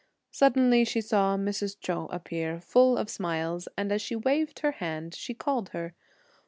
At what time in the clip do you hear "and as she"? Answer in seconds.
3.77-4.15